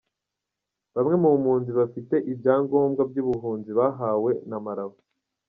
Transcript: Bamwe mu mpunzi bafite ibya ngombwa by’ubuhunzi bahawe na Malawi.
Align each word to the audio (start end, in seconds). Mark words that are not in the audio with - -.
Bamwe 0.95 1.15
mu 1.23 1.29
mpunzi 1.41 1.71
bafite 1.79 2.15
ibya 2.31 2.55
ngombwa 2.63 3.01
by’ubuhunzi 3.09 3.71
bahawe 3.79 4.31
na 4.49 4.57
Malawi. 4.65 4.99